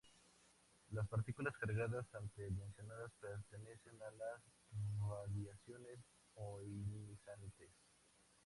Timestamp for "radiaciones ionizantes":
4.99-7.69